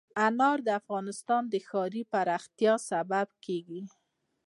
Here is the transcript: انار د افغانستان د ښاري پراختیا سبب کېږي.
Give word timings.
انار 0.27 0.57
د 0.67 0.69
افغانستان 0.81 1.43
د 1.49 1.55
ښاري 1.67 2.03
پراختیا 2.13 2.73
سبب 2.89 3.27
کېږي. 3.45 3.81